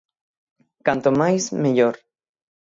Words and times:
Canto 0.85 1.09
máis, 1.21 1.43
mellor. 1.63 1.95